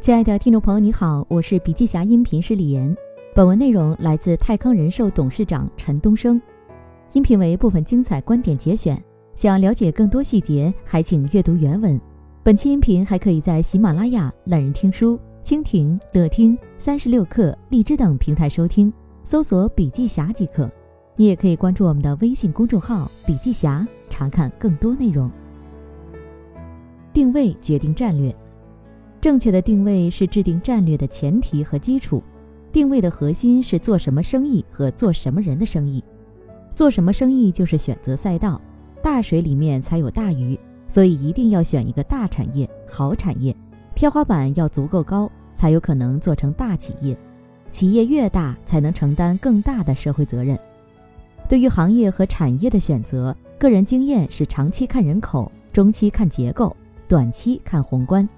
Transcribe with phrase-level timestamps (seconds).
[0.00, 2.96] 亲爱的听众朋友，你好，我是笔记侠音频师李岩。
[3.34, 6.40] 本文内容来自泰康人寿董事长陈东升，
[7.12, 8.98] 音频为部分精彩观点节选。
[9.34, 12.00] 想了解更多细节，还请阅读原文。
[12.42, 18.90] 本期音频还可以在喜马拉雅、懒人听书、蜻蜓、乐听、三十六课、荔枝等平台收听，
[19.22, 20.66] 搜索“笔记侠”即可。
[21.14, 25.30] 你也可以关注我们的微信公众号“笔记侠”，查看更多内容。
[27.12, 28.34] 定位决定战略，
[29.20, 32.22] 正确的定位是制定战略的前提和基础。
[32.72, 36.02] 定位的核心是做什么生意和做什么人的生意。
[36.74, 38.60] 做什么生意就是选择赛道，
[39.02, 43.54] 大水里面才有大鱼，所以一定要选一个大产业、好产业，
[43.94, 47.16] 天花板要足够高，才有可能做成大企业。
[47.70, 50.58] 企业越大，才能承担更大的社会责任。
[51.48, 56.74] 对于行业和产业的选择，个人经验是长期看人口，中期看结构。
[57.08, 58.28] 短期看宏观，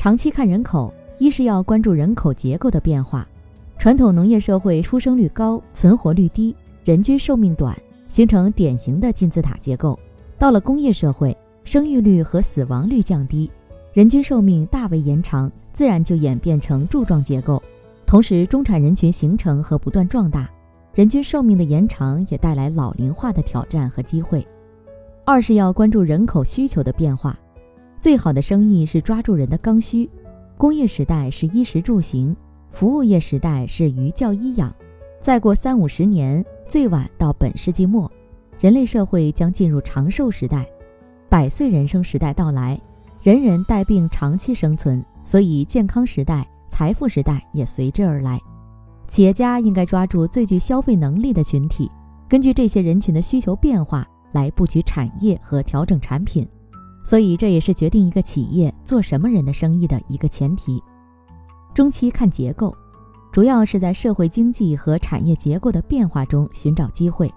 [0.00, 3.28] 长期看人口，一是要关注人口结构的变化。
[3.76, 7.76] 传统农业社会出生率高，存活率低，人均寿命短，
[8.08, 10.00] 形成典型的金字塔结构。
[10.38, 13.50] 到了工业社会，生育率和死亡率降低，
[13.92, 17.62] 人均寿命大为延长，自然就演变成柱状结构。
[18.06, 20.50] 同时，中产人群形成和不断壮大，
[20.94, 24.48] 人均寿命的延长也带来老龄化的挑战和机会。
[25.26, 27.38] 二是要关注人口需求的变化。
[28.00, 30.08] 最好的生意是抓住人的刚需，
[30.56, 32.34] 工业时代是衣食住行，
[32.70, 34.74] 服务业时代是寓教医养。
[35.20, 38.10] 再过三五十年，最晚到本世纪末，
[38.58, 40.66] 人类社会将进入长寿时代，
[41.28, 42.80] 百岁人生时代到来，
[43.22, 48.40] 人人带病长期生存，所以健康时代、财富时代也随之而来。
[49.08, 51.90] 企业家应该抓住最具消费能力的群体，
[52.26, 56.48] 根据这些人群的需求变化来布局产业和调整产品。
[57.02, 60.82] 所以，这也是决定一个企业做什么人的生意的一个前提。
[61.74, 62.76] 中期看结构，
[63.32, 67.32] 主要是在社会经济和产业结构的变化中寻找机会。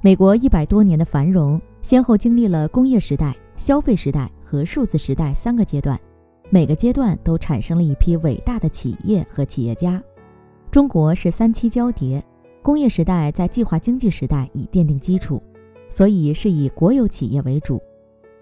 [0.00, 5.98] 美国一百多年的繁荣，先后经历了工业时代、消费时代和数字时代三个阶段，
[6.50, 10.02] 每个阶段都产生了一批伟大的企业和企业家。
[10.70, 12.22] 中国是三期交叠，
[12.62, 15.40] 工业时代在计划经济时代已奠定基础，
[15.88, 17.80] 所以是以国有企业为主。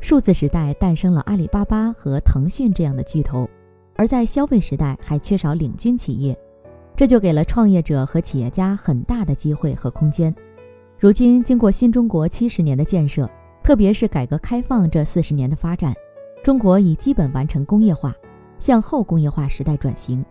[0.01, 3.49] 数字时代诞生了阿里巴巴和腾讯这样的巨头，
[3.95, 6.37] 而在消费时代还缺少领军企业，
[6.97, 10.35] 这就给了创业者和企业家很大的机会和空间。
[10.99, 13.29] 如今，经过新中国七十年的建设，
[13.63, 15.95] 特别是改革开放这四十年的发展，
[16.43, 18.15] 中国已基本完成工业化，
[18.59, 20.25] 向后工业化时代转型。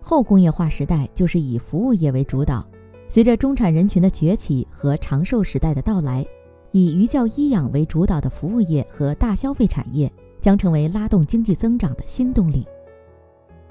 [0.00, 2.64] 后工业化时代就是以服务业为主导，
[3.08, 6.26] 随着中产人群的崛起和长寿时代的到来。
[6.72, 10.10] 以寓教医养为主导的服务业和大消费产业
[10.40, 12.66] 将成为拉动经济增长的新动力。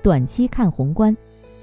[0.02, 1.16] 短期看宏观，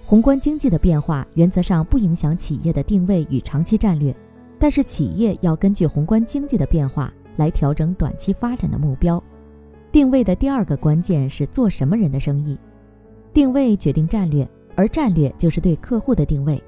[0.05, 4.15] 宏观经济的变化原则上不影响企业的定位与长期战略，
[4.59, 9.23] 但是企业要根据宏观经济的变化来调整短期发展的目标。
[9.91, 12.59] 定位的第二个关键是做什么人的生意。
[13.33, 16.63] 定位决定战略，而战略就是对客户的定位。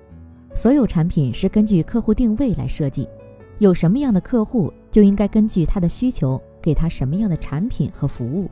[0.54, 3.08] 所有产品是根据客户定位来设计。
[3.60, 8.48] 有什么样的客户，就应该根据他的需求给他什么样的产品和服务。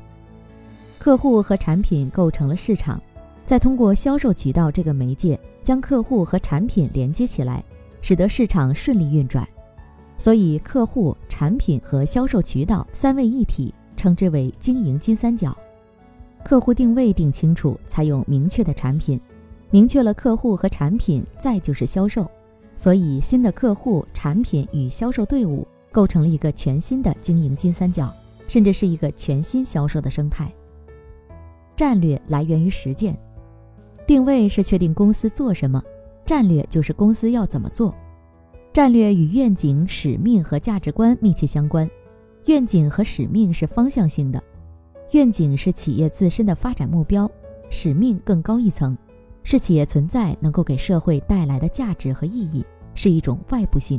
[0.98, 3.00] 客户和产品构成了市场，
[3.46, 7.64] 再通过销售渠道这个媒介将客户和产品连接起来，
[8.02, 9.48] 使得市场顺利运转。
[10.18, 15.56] 所以，客户、产品和销售渠道三位一体，称之为经营金三角。
[16.44, 19.18] 客户定位定清楚，才有明确的产品；
[19.70, 22.30] 明确了客户和产品，再就是销售。
[22.78, 28.14] 所以，新的客户、产品与销售队伍构成了一个全新的经营金三角，
[28.46, 30.48] 甚至是一个全新销售的生态。
[31.76, 33.18] 战略来源于实践，
[34.06, 35.82] 定位是确定公司做什么，
[36.24, 37.92] 战略就是公司要怎么做。
[38.72, 41.90] 战略与愿景、使命和价值观密切相关。
[42.46, 44.40] 愿景和使命是方向性的，
[45.10, 47.28] 愿景是企业自身的发展目标，
[47.70, 48.96] 使命更高一层。
[49.50, 52.62] 是企业存在能够给社会带来的价值和意义，
[52.94, 53.98] 是一种外部性。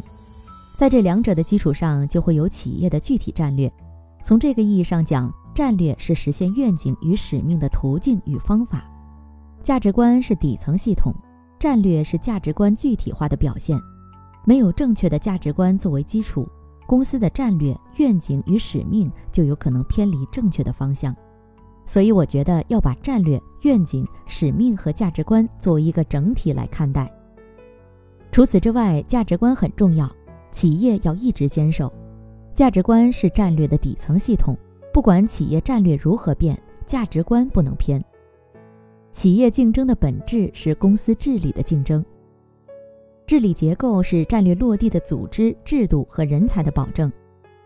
[0.78, 3.72] 在这两者的基础上，就会有企业的具体战略。
[4.24, 8.86] 从这个意义上讲，战略是实现愿景与使命的途径与方法。
[9.64, 11.12] 价值观是底层系统，
[11.58, 13.76] 战略是价值观具体化的表现。
[14.46, 16.48] 没有正确的价值观作为基础，
[16.86, 21.12] 公司的战略、愿景与使命就有可能偏离正确的方向。
[21.90, 27.12] 所以，我觉得要把战略、愿景、使命和价值观作为一个整体来看待。
[28.32, 30.08] 除此之外，价值观很重要，
[30.52, 31.92] 企业要一直坚守。
[32.54, 34.56] 价值观是战略的底层系统，
[34.94, 36.56] 不管企业战略如何变，
[36.86, 38.00] 价值观不能偏。
[39.12, 42.06] 企业竞争的本质是公司治理的竞争。
[43.26, 47.12] 治理结构是战略落地的组织制度和人才的保证。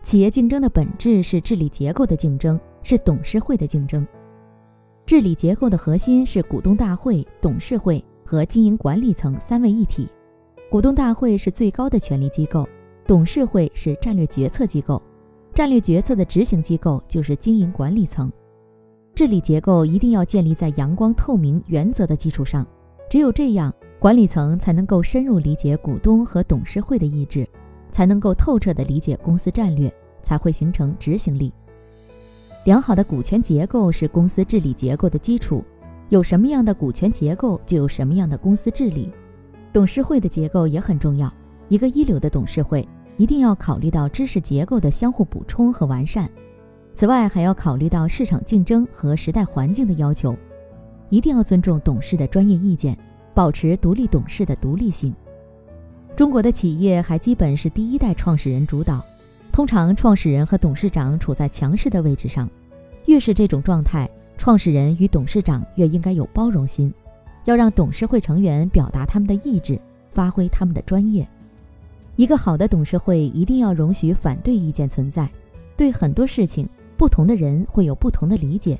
[0.02, 4.06] 企业竞争的本质是治理结构的竞争，是董事会的竞争。
[5.04, 10.08] 治理结构的核心是股东大会、董事会和经营管理层三位一体。
[10.70, 12.68] 股东大会是最高的权力机构，
[13.06, 15.02] 董事会是战略决策机构，
[15.52, 18.32] 战略决策的执行机构就是经营管理层。
[19.14, 22.66] 治理结构一定要建立在阳光透明原则的基础上，
[23.08, 27.46] 只有这样，管理层才能够深入理解股东和董事会的意志，
[27.92, 29.92] 才能够透彻地理解公司战略，
[30.22, 31.52] 才会形成执行力。
[32.64, 35.62] 良好的股权结构是公司治理结构的基础，
[36.08, 39.10] 有什么样的股权结构，就有什么样的公司治理。
[39.70, 41.30] 董事会的结构也很重要，
[41.68, 42.88] 一个一流的董事会
[43.18, 46.26] 一定要考虑到知识结构的相互补充和完善。
[46.94, 50.34] 此外，还要考虑到市场竞争和时代环境的要求，
[51.10, 52.96] 一定要尊重董事的专业意见，
[53.34, 55.14] 保持独立董事的独立性。
[56.16, 59.04] 中国的企业还基本是第一代创始人主导，
[59.54, 62.50] 通常创始人和董事长处在强势的位置上，
[63.06, 66.92] 越是这种状态，创始人与董事长越应该有包容心，
[67.44, 69.80] 要让董事会成员表达他们的意志，
[70.10, 71.24] 发挥他们的专业。
[72.16, 75.30] 一个好的董事会一定要容许反对意见存在，
[75.76, 76.68] 对很多事情。
[76.96, 78.76] 不同的人会有不同的理解，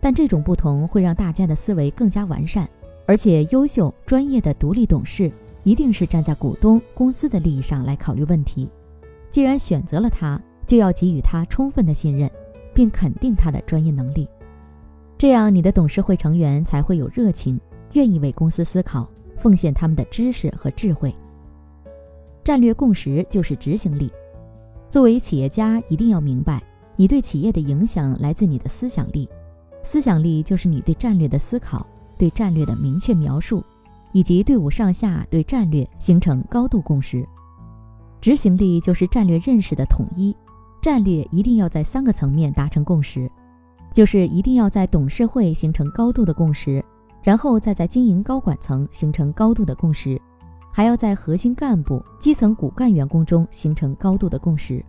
[0.00, 2.68] 但这种不同会让大家的思维更加完善。
[3.06, 5.32] 而且，优秀专业的独立董事
[5.62, 8.68] 一定是站在股东公司的利益上来考虑问题。
[9.30, 12.30] 既然选择了他，就要给予他充分的信任，
[12.74, 14.28] 并肯定他的专业能力。
[15.16, 17.60] 这样，你的董事会成员才会有热情，
[17.92, 21.14] 愿意为公司思考，奉献他们的知识和智慧。
[22.42, 24.10] 战略共识就是执行力。
[24.88, 26.62] 作为企业家，一定要明白。
[26.96, 29.28] 你对企业的影响来自你的思想力，
[29.82, 31.86] 思想力就是你对战略的思考、
[32.18, 33.64] 对战略的明确描述，
[34.12, 37.26] 以及队伍上下对战略形成高度共识。
[38.20, 40.36] 执行力就是战略认识的统一，
[40.82, 43.30] 战略一定要在三个层面达成共识，
[43.92, 46.84] 就是一定要在董事会形成高度的共识，
[47.22, 50.20] 然后再在经营高管层形成高度的共识，
[50.70, 54.84] 还要在核心干部、基层骨干员工中形成高度的共识。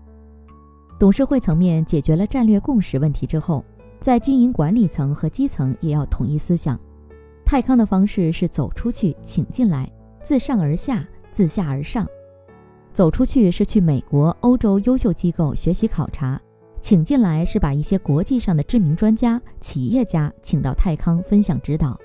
[0.99, 3.63] 董事会层面解决了战略共识问题之后，
[3.99, 6.79] 在经营管理层和基层也要统一思想。
[7.45, 9.91] 泰康的方式是走出去，请进来，
[10.21, 12.05] 自上而下，自下而上。
[12.93, 16.39] 走出去是去美国、欧洲优秀机构学习考察，
[16.79, 21.97] 请进来是把一些国际上的知名专家、企业家请到泰康分享指导，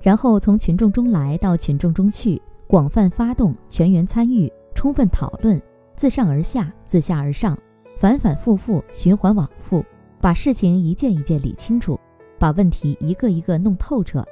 [0.00, 5.60] 然后从群众中来到群众中去，广泛发动，全员参与，充分讨论，
[5.96, 7.58] 自上而下，自下而上。
[7.98, 9.84] 反反复复，循环往复，
[10.22, 12.00] 把事情一件一件理清楚，
[12.38, 14.24] 把问题一个一个弄透彻，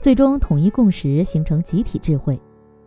[0.00, 2.40] 最终统一共识，形成集体智慧。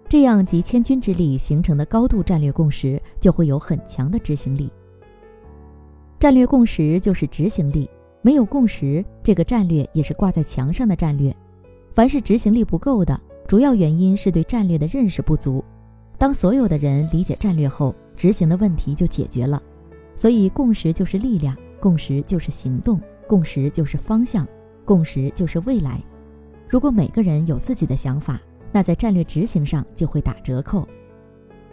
[0.09, 4.71] 这样集千钧之力形成的高度战略共识，就会有很强的执行力。
[6.17, 7.89] 战略共识就是执行力，
[8.21, 11.35] 没有共识，这个战略也是挂在墙上的战略。
[11.91, 13.19] 凡是执行力不够的，
[13.49, 15.61] 主要原因是对战略的认识不足。
[16.17, 19.61] 当所有的人理解战略后，执行的问题就解决了。
[20.15, 24.47] 所以，共识就是力量，共识就是行动，共识就是方向，
[24.85, 26.01] 共识就是未来。
[26.69, 30.87] 如果每个人有自己的想法，那在战略执行上就会打折扣。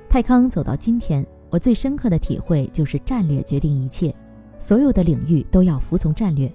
[0.09, 4.15] 泰康走到今天，我最深刻的体会就是战略决定一切，
[4.59, 6.51] 所有的领域都要服从战略。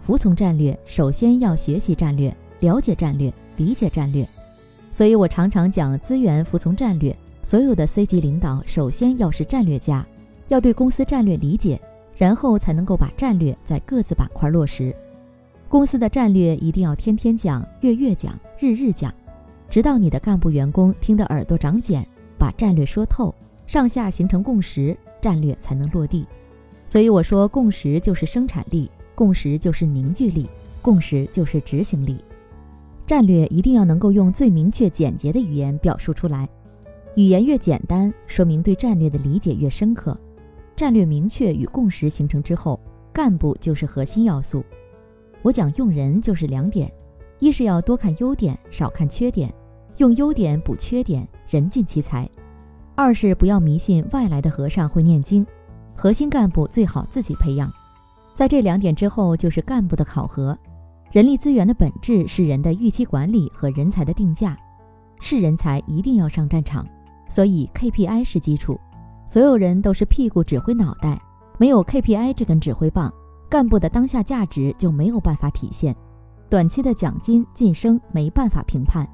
[0.00, 4.28] 服从战略，首先要学习战略，了解战略，理解战略。
[4.92, 7.16] 所以我常常讲资源服从战略。
[7.42, 10.06] 所有的 C 级领导首先要是战略家。
[10.48, 11.80] 要对公司战略理解，
[12.16, 14.94] 然后才能够把战略在各自板块落实。
[15.68, 19.12] 公司的战略一定要天天讲、月月讲、日日讲，
[19.74, 22.06] 直到你的干部员工听得耳朵长茧，
[22.38, 23.34] 把战略说透，
[23.66, 26.24] 上下形成共识，战略才能落地。
[26.86, 30.48] 所以我说，共识就是生产力，共识就是凝聚力，
[30.80, 32.22] 共识就是执行力。
[33.04, 36.48] 战略一定要能够用最明确、简洁的语言表述出来，
[37.16, 40.16] 语言越简单，说明对战略的理解越深刻。
[40.76, 42.78] 战略明确与共识形成之后，
[43.12, 44.64] 干部就是核心要素。
[45.42, 46.88] 我讲用人就是两点：
[47.40, 49.52] 一是要多看优点，少看缺点，
[49.98, 52.28] 用优点补缺点，人尽其才；
[52.94, 55.46] 二是不要迷信外来的和尚会念经，
[55.94, 57.72] 核心干部最好自己培养。
[58.34, 60.56] 在这两点之后，就是干部的考核。
[61.12, 64.58] 人力资源的本质是人的预期管理和人才的定价，
[65.20, 66.84] 是人才一定要上战场，
[67.28, 68.76] 所以 KPI 是基础。
[69.28, 71.16] 所有人都是屁股指挥脑袋，
[71.56, 73.14] 没有 KPI 这根指挥棒，
[73.48, 75.94] 干部的当下价值就没有办法体现。
[76.50, 79.08] 短期的奖金晋升没办法评判。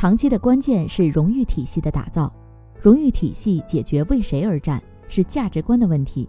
[0.00, 2.32] 长期的关键是荣誉体系的打造，
[2.80, 6.26] 荣誉体系解决为谁而战是价值观的问题。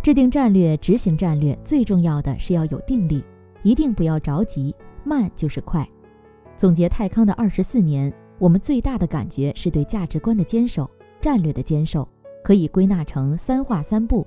[0.00, 3.24] 制定战略、执行战略，最重要的是要有定力，
[3.64, 4.72] 一定不要着急，
[5.02, 5.84] 慢就是快。
[6.56, 10.88] 总结泰康的二十四年，我们最大的感觉是对价值观的坚守、
[11.20, 12.08] 战略的坚守，
[12.44, 14.24] 可以归纳成三化三不：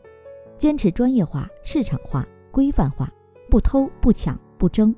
[0.58, 3.10] 坚持专业化、市场化、规范化，
[3.50, 4.94] 不偷、不抢、不争。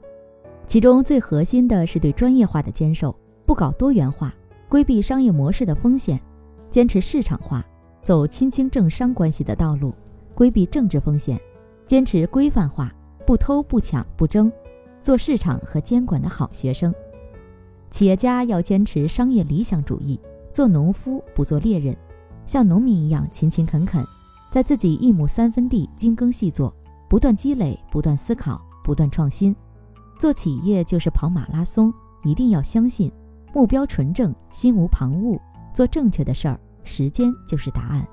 [0.65, 3.15] 其中最核心的是对专业化的坚守，
[3.49, 4.31] 不搞多元化，
[4.67, 6.21] 规避商业模式的风险，
[6.69, 7.65] 坚持市场化，
[8.03, 9.91] 走亲清政商关系的道路。
[10.35, 11.41] 规避政治风险，
[11.87, 12.93] 坚持规范化，
[13.25, 14.51] 不偷不抢不争，
[15.01, 16.93] 做市场和监管的好学生。
[17.89, 20.19] 企业家要坚持商业理想主义，
[20.53, 21.97] 做农夫不做猎人，
[22.45, 24.05] 像农民一样勤勤恳恳，
[24.51, 26.71] 在自己一亩三分地精耕细作，
[27.09, 29.55] 不断积累，不断思考，不断创新。
[30.19, 31.91] 做企业就是跑马拉松，
[32.23, 33.11] 一定要相信，
[33.53, 35.39] 目标纯正，心无旁骛，
[35.73, 38.05] 做正确的事儿，时间就是答案。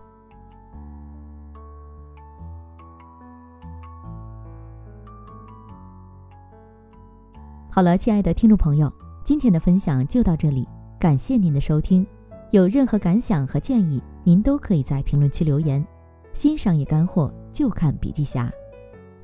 [7.70, 8.90] 好了，亲爱的听众朋友，
[9.22, 10.66] 今天的分享就到这里，
[10.98, 12.06] 感谢您的收听。
[12.52, 15.86] 有任何感想和建议，您都可以在评论区留言。
[16.32, 18.50] 新商业干货就看笔记侠，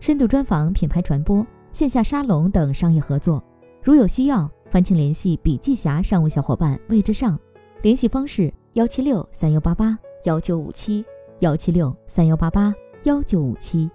[0.00, 3.42] 深度专访、品牌传播、线下沙龙等商业合作，
[3.82, 7.38] 如有需要，烦请联系笔记侠商务小伙伴魏之上，
[7.82, 11.04] 联系方式：幺七六三幺八八幺九五七
[11.40, 13.90] 幺七六三幺八八幺九五七。